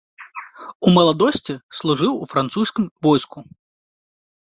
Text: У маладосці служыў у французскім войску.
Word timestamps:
У 0.87 0.93
маладосці 0.95 1.53
служыў 1.81 2.13
у 2.17 2.25
французскім 2.35 2.85
войску. 3.09 3.49